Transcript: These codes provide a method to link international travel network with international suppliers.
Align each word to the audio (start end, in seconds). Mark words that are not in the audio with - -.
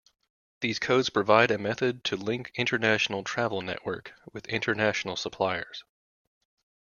These 0.61 0.79
codes 0.79 1.11
provide 1.11 1.51
a 1.51 1.59
method 1.59 2.03
to 2.05 2.15
link 2.15 2.51
international 2.55 3.23
travel 3.23 3.61
network 3.61 4.15
with 4.33 4.47
international 4.47 5.15
suppliers. 5.15 5.83